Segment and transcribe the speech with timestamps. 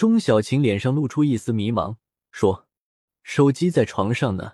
[0.00, 1.96] 钟小琴脸上露出一丝迷茫，
[2.32, 2.66] 说
[3.22, 4.52] ：“手机在床上呢。”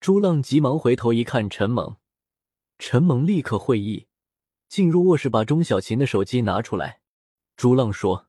[0.00, 1.96] 朱浪急忙回头一看，陈猛。
[2.78, 4.06] 陈猛立刻会意，
[4.70, 7.02] 进入卧室，把钟小琴的手机拿出来。
[7.58, 8.28] 朱浪说：“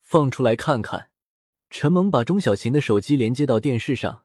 [0.00, 1.10] 放出来看看。”
[1.68, 4.24] 陈猛把钟小琴的手机连接到电视上，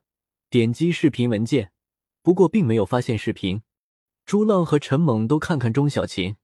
[0.50, 1.74] 点击视频文件，
[2.22, 3.64] 不过并没有发现视频。
[4.26, 6.38] 朱浪和陈猛都看看钟小琴。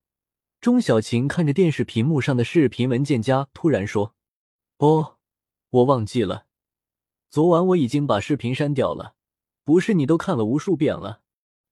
[0.59, 4.13] 钟小琴看着电视屏幕上的视频文件夹，突然说
[4.79, 5.19] ：“哦，
[5.71, 6.45] 我忘记了，
[7.29, 9.15] 昨晚我已经把视频删掉了。
[9.63, 11.21] 不是你都看了无数遍了，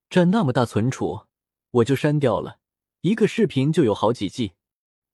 [0.10, 1.28] 占那么大存储。”
[1.72, 2.60] 我就删掉了
[3.02, 4.54] 一个视频，就有好几 G。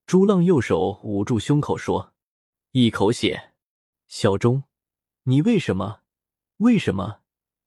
[0.06, 2.14] 朱浪右手捂住胸口说
[2.72, 3.52] ：“一口血。”
[4.08, 4.64] 小钟，
[5.24, 6.02] 你为什么？
[6.58, 7.20] 为什么？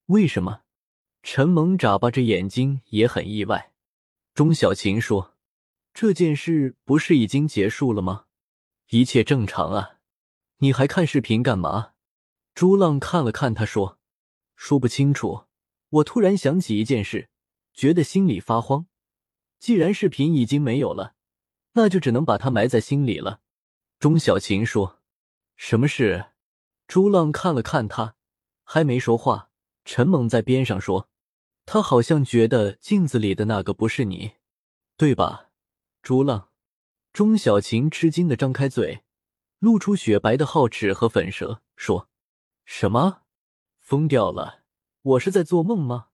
[0.07, 0.63] 为什么？
[1.23, 3.73] 陈萌眨巴着眼睛，也很意外。
[4.33, 5.35] 钟小琴说
[5.93, 8.27] ：“这件事不是已经结束了吗？
[8.89, 9.98] 一切正常啊，
[10.59, 11.93] 你还看视频干嘛？”
[12.55, 13.99] 朱浪看了看他，说
[14.57, 15.45] ：“说不清楚。
[15.91, 17.31] 我突然想起一件事。”
[17.73, 18.87] 觉得心里发慌。
[19.61, 21.15] 既然视频已经没有了，
[21.75, 23.41] 那就只能把它埋在心里了。
[24.01, 24.99] 钟小琴说
[25.55, 26.31] ：“什么事？”
[26.89, 28.17] 朱浪看了看他，
[28.65, 29.53] 还没说话。
[29.85, 31.09] 陈猛在边上说
[31.67, 34.33] ：“他好像觉得镜子里的那个不是你，
[34.97, 35.51] 对吧？”
[36.03, 36.49] 朱浪、
[37.13, 39.05] 钟小琴吃惊的张开嘴，
[39.59, 42.09] 露出雪白的皓齿和粉舌，说
[42.65, 43.23] ：“什么？
[43.81, 44.63] 疯掉了？
[45.03, 46.09] 我是在做梦吗？”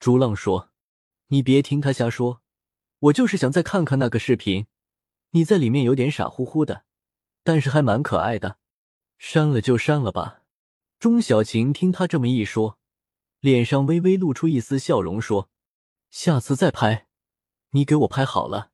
[0.00, 0.70] 朱浪说。
[1.30, 2.40] 你别听他瞎说，
[3.00, 4.66] 我就是想再看看那个视频。
[5.32, 6.84] 你在里面有点傻乎乎的，
[7.42, 8.56] 但是还蛮可爱的。
[9.18, 10.44] 删了就删了吧。
[10.98, 12.78] 钟小琴听他这么一说，
[13.40, 15.50] 脸上微微露出一丝笑容，说
[16.08, 17.08] ：“下次再拍，
[17.72, 18.70] 你给我拍好了。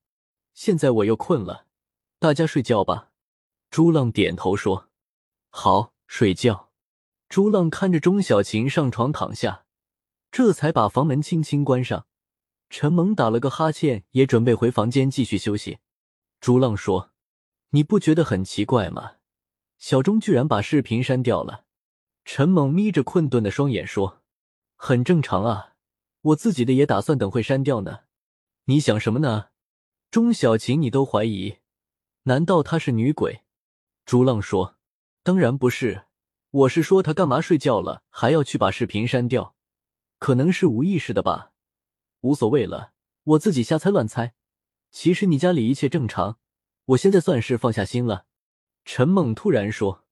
[0.53, 1.67] 现在我又困了，
[2.21, 3.11] 大家睡觉吧。”
[3.75, 4.89] 朱浪点头说
[5.51, 6.71] ：“好，睡觉。”
[7.29, 9.65] 朱浪看着钟小琴上床躺下，
[10.31, 12.07] 这才把房门轻轻关上。
[12.71, 15.79] 陈萌打了个哈欠，也准备回房间继续休息。
[16.41, 17.11] 朱浪说
[17.71, 19.15] ：“你不觉得很奇怪吗？
[19.77, 21.65] 小钟居然把视频删掉了。”
[22.25, 24.23] 陈猛眯着困顿的双眼说
[24.79, 25.75] ：“很正常啊，
[26.21, 28.03] 我自己的也打算等会删掉呢。
[28.67, 29.49] 你想什么呢？
[30.13, 31.57] 钟小琴，你都怀疑？
[32.23, 33.41] 难道她是女鬼？”
[34.05, 34.77] 朱浪说
[35.25, 36.05] ：“当然不是，
[36.51, 39.57] 我是说他干嘛睡觉了还要去把视频删掉？
[40.19, 41.53] 可能是无意识的吧。”
[42.21, 42.93] 无所谓了，
[43.25, 44.35] 我自己瞎猜乱猜。
[44.91, 46.39] 其实你家里一切正常，
[46.85, 48.27] 我现在算是放下心了。
[48.85, 50.05] 陈猛突然说：“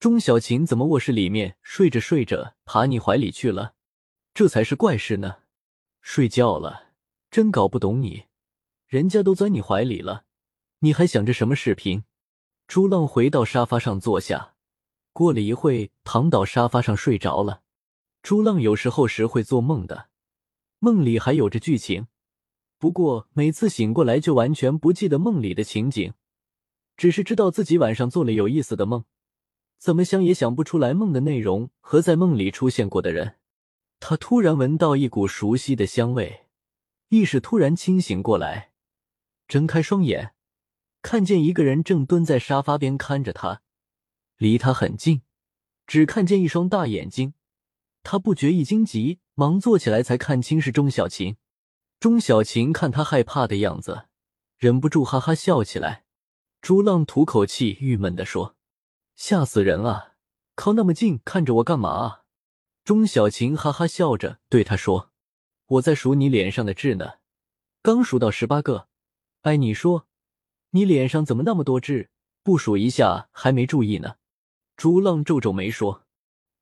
[0.00, 3.74] 钟小琴怎么卧室里面睡着睡着爬你怀里去了？
[4.34, 5.42] 这才是怪事呢！
[6.00, 6.92] 睡觉了，
[7.30, 8.24] 真搞不懂你。
[8.86, 10.24] 人家都钻你怀里了，
[10.80, 12.02] 你还想着什么视频？”
[12.68, 14.52] 朱浪回到沙发上坐下，
[15.14, 17.62] 过了一会，躺倒沙发上睡着了。
[18.22, 20.10] 朱浪有时候时会做梦的。
[20.78, 22.08] 梦里还有着剧情，
[22.78, 26.12] 不过每次醒过来就完全不记得梦里的情景，
[26.94, 29.06] 只是知道自己晚上做了有意思的梦，
[29.78, 33.36] 怎么想也想不出来梦的内容和在梦里出现过的人。
[33.98, 36.44] 他突然闻到一股熟悉的香味，
[37.08, 38.72] 意识突然清醒过来，
[39.48, 40.34] 睁开双眼，
[41.02, 43.62] 看见一个人正蹲在沙发边看着他，
[44.36, 45.22] 离他很近，
[45.86, 47.34] 只看见一双大眼睛。
[48.02, 51.36] 他不觉一惊急，忙坐起来，才看清是钟小琴。
[52.00, 54.06] 钟小琴看他害怕的样子，
[54.56, 56.04] 忍不住哈哈笑起来。
[56.60, 58.56] 朱浪吐口气，郁闷地说
[59.14, 60.14] ：“吓死人了！
[60.54, 62.20] 靠那么近看着我干嘛？”
[62.84, 65.10] 钟小琴哈哈笑着对他说
[65.66, 67.14] ：“我在数你脸上的痣呢，
[67.82, 68.88] 刚数到十八个。
[69.42, 70.06] 哎，你说，
[70.70, 72.10] 你脸上怎么那么多痣？
[72.42, 74.16] 不数一下还没注意呢。”
[74.76, 76.04] 朱浪皱皱眉说。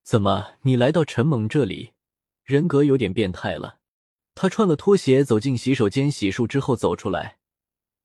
[0.02, 1.92] 怎么，你来到陈猛这里，
[2.44, 3.80] 人格有点变态了？
[4.36, 7.38] 他穿了拖鞋走进洗手间洗漱之后走出来，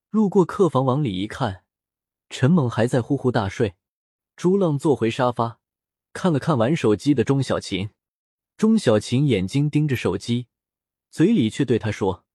[0.10, 1.64] 路过客房往里一看，
[2.30, 3.76] 陈猛还在呼呼大睡。
[4.36, 5.60] 朱浪坐回沙发，
[6.14, 7.92] 看了看玩手机的钟小琴。
[8.58, 10.48] 钟小琴眼睛盯着手机，
[11.12, 12.26] 嘴里却对他说：“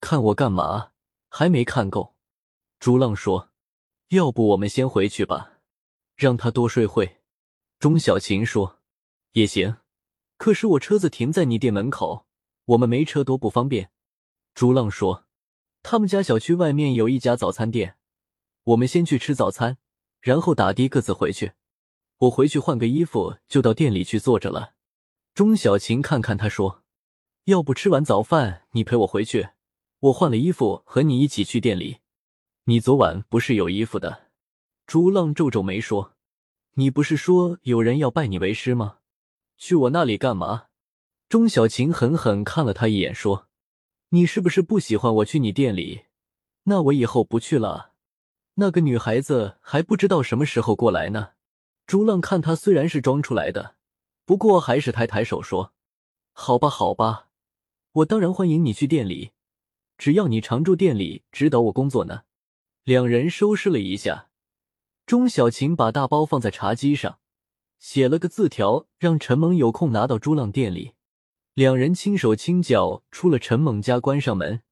[0.00, 0.90] 看我干嘛？
[1.28, 2.14] 还没看够。”
[2.80, 3.50] 朱浪说
[4.10, 5.58] ：“要不我们先回去吧，
[6.16, 7.18] 让他多睡会。”
[7.78, 8.76] 钟小琴说。
[9.32, 9.76] 也行，
[10.36, 12.26] 可是我车子停在你店门口，
[12.64, 13.90] 我们没车多不方便。
[14.54, 15.26] 朱浪说
[15.84, 17.98] ：“他们家小区外面有一家早餐店，
[18.64, 19.76] 我们先去吃早餐，
[20.20, 21.52] 然后打的各自回去。
[22.16, 24.72] 我回去换个衣服，就到店里去坐着了。”
[25.34, 26.82] 钟小琴看看他说
[27.44, 29.50] ：“要不吃完早饭你陪我回去，
[30.00, 31.98] 我换了衣服和你一起去店里。
[32.68, 34.24] 你昨晚不是有衣服的？”
[34.86, 36.12] 朱浪皱皱眉说
[36.76, 38.98] ：“你不是说有人要拜你为师吗？
[39.56, 40.66] 去我那里干嘛？”
[41.30, 43.48] 钟小琴狠狠看了他一眼，说
[44.10, 46.02] ：“你是不是不喜欢我去你店里？
[46.64, 47.94] 那我以后不去了。
[48.56, 51.30] 那个女孩子还不知道什么时候过来呢。”
[51.88, 53.76] 朱浪看他虽然是装出来的，
[54.26, 55.72] 不过还是抬抬手说
[56.34, 57.28] ：“好吧，好吧，
[57.92, 59.30] 我当然欢迎你去店里，
[59.96, 62.24] 只要你常驻店里指导我工作呢。”
[62.88, 64.30] 两人收拾了一下，
[65.04, 67.18] 钟小琴把大包放在茶几上，
[67.78, 70.94] 写了个字条，让陈猛有空拿到朱浪店里。
[71.52, 74.62] 两人轻手轻脚出了陈猛家，关上门。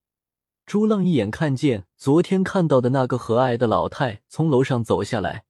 [0.65, 5.45] 朱浪一眼看见昨天看到的那个和蔼的老太从楼上走下来，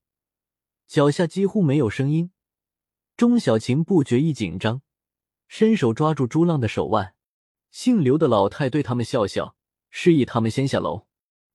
[0.85, 2.31] 脚下几乎没有声音。
[3.15, 4.81] 钟小琴不觉一紧张，
[5.47, 7.13] 伸手抓住朱浪的手腕。
[7.71, 9.55] 姓刘的老太对他们笑笑，
[9.89, 11.06] 示意他们先下楼。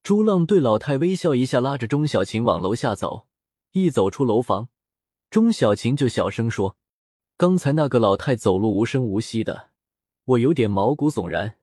[0.03, 3.29] 朱浪对老太微笑一下，拉着钟小琴往楼下走。
[3.71, 4.69] 一走出楼房，
[5.31, 6.77] 钟小琴就小声说
[7.39, 9.71] ：“刚才那个老太走路无声无息的。”
[10.27, 11.57] 我有点毛骨悚然，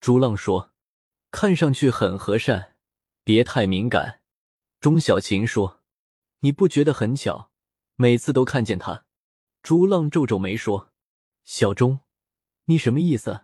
[0.00, 0.72] 朱浪说
[1.30, 2.76] ：“看上去很和善，
[3.22, 4.20] 别太敏感。”
[4.80, 5.82] 钟小琴说
[6.40, 7.50] ：“你不觉得很巧？
[7.96, 9.04] 每次都看见他。”
[9.62, 10.90] 朱浪皱皱眉说
[11.44, 12.00] ：“小钟，
[12.64, 13.42] 你什么意思？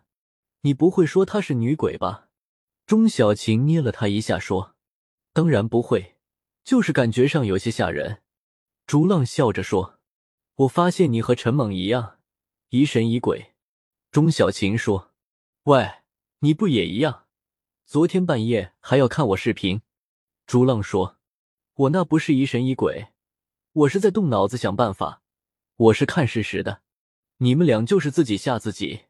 [0.63, 2.29] 你不会说她是女鬼吧？”
[2.91, 4.75] 钟小琴捏了他一下说
[5.33, 6.17] ：“当然不会，
[6.65, 8.23] 就是感觉上有些吓人。”
[8.85, 10.01] 朱浪笑着说
[10.67, 12.19] ：“我发现你和陈猛一样，
[12.71, 13.53] 疑神疑鬼。”
[14.11, 15.13] 钟小琴说
[15.71, 15.89] ：“喂，
[16.41, 17.27] 你不也一样？
[17.87, 19.83] 昨天半夜还要看我视频。”
[20.45, 21.17] 朱浪说
[21.75, 23.11] ：“我那不是疑神疑鬼，
[23.73, 25.23] 我是在动脑子想办法，
[25.77, 26.83] 我是看事实的。
[27.37, 29.03] 你们俩就是自己吓自己。”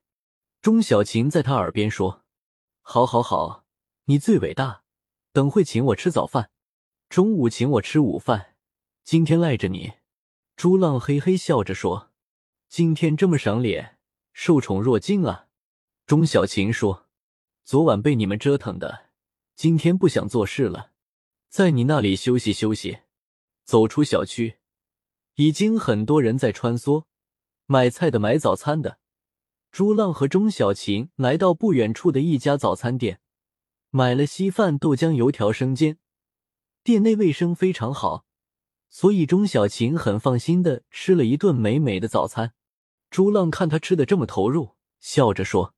[0.61, 2.27] 钟小琴在他耳边说
[2.85, 3.65] ：“好，好，好，
[4.11, 4.83] 你最伟大。
[5.33, 6.51] 等会请我吃早饭，
[7.09, 8.57] 中午请我吃午饭，
[9.05, 9.93] 今天赖着你。”
[10.57, 12.11] 朱浪嘿嘿笑着说
[12.69, 13.99] ：“今天这么赏脸。”
[14.35, 15.47] 受宠若惊啊！
[16.07, 17.07] 钟小琴说
[17.63, 19.11] ：“昨晚被你们折腾的，
[19.55, 20.91] 今天不想做事了，
[21.49, 22.99] 在你那里休息休息。”
[23.65, 24.57] 走出小区，
[25.37, 27.05] 已经很多人在穿梭，
[27.67, 28.99] 买菜的、买早餐的。
[29.71, 33.21] 朱浪和钟小琴来到不远处的一家早餐店，
[33.91, 35.99] 买了稀饭、豆浆、油条、生煎。
[36.83, 38.25] 店内卫生非常好，
[38.89, 42.55] 所以钟小琴很放心的吃了一顿美美的早餐。
[43.11, 45.75] 朱浪看他吃的这么投入，笑着说：“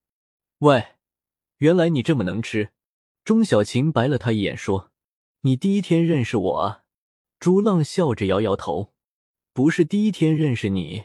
[0.61, 0.97] 喂，
[1.59, 2.71] 原来你这么能吃。”
[3.25, 4.91] 钟小琴白了他一眼，说
[5.41, 6.83] ：“你第一天认识我啊？”
[7.41, 8.93] 朱浪笑着摇摇头
[9.55, 11.05] ：“不是第一天认识你，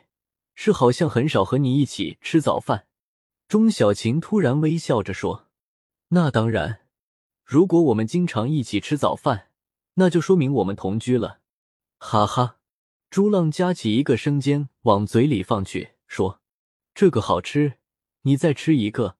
[0.53, 2.87] 是好像很少和你一起吃早饭。”
[3.47, 5.47] 钟小琴突然微笑着说
[6.09, 6.81] ：“那当然，
[7.47, 9.47] 如果我们经常一起吃早饭，
[9.93, 11.39] 那就说明我们同居了。”
[11.97, 12.57] 哈哈，
[13.09, 15.91] 朱浪夹起一个生煎往嘴里放去。
[16.07, 16.41] 说
[16.93, 17.75] ：“这个好吃，
[18.23, 19.15] 你再吃一个。”